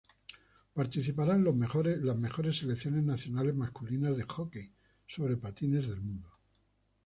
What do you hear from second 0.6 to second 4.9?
Participarán las mejores selecciones nacionales masculinas de hockey